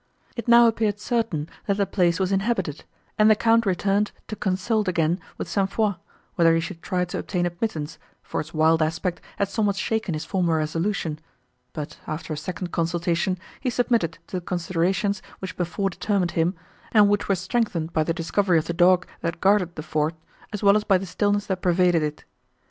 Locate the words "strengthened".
17.35-17.93